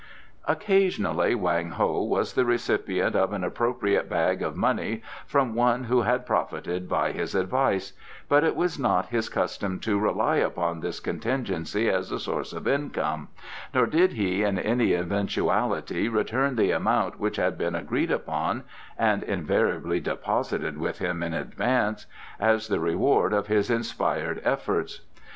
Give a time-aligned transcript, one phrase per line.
[0.47, 6.01] Occasionally Wang Ho was the recipient of an appropriate bag of money from one who
[6.01, 7.93] had profited by his advice,
[8.27, 12.67] but it was not his custom to rely upon this contingency as a source of
[12.67, 13.27] income,
[13.75, 18.63] nor did he in any eventuality return the amount which had been agreed upon
[18.97, 22.07] (and invariably deposited with him in advance)
[22.39, 25.01] as the reward of his inspired efforts.